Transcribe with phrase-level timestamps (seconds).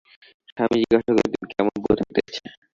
[0.49, 2.43] স্বামী জিজ্ঞাসা করিতেন, কেমন বোধ হইতেছে।